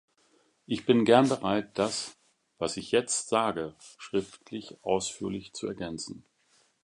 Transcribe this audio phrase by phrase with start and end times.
[0.65, 2.17] Ich bin gern bereit, das,
[2.57, 6.25] was ich jetzt sage, schriftlich ausführlich zu ergänzen.